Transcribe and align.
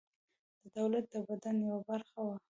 د 0.61 0.63
دولت 0.77 1.05
د 1.13 1.15
بدن 1.27 1.55
یوه 1.65 1.79
برخه 1.89 2.19
وه. 2.27 2.35